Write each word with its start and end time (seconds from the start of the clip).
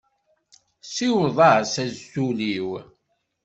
Siweḍ-as 0.93 1.73
azul-iw. 1.85 2.69